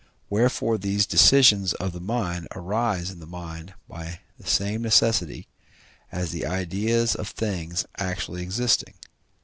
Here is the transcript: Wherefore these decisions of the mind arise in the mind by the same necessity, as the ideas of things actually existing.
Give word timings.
Wherefore 0.31 0.79
these 0.79 1.05
decisions 1.05 1.73
of 1.73 1.91
the 1.93 1.99
mind 2.01 2.47
arise 2.55 3.11
in 3.11 3.19
the 3.19 3.27
mind 3.27 3.75
by 3.87 4.21
the 4.35 4.47
same 4.47 4.81
necessity, 4.81 5.47
as 6.11 6.31
the 6.31 6.43
ideas 6.43 7.13
of 7.13 7.27
things 7.27 7.85
actually 7.99 8.41
existing. 8.41 8.95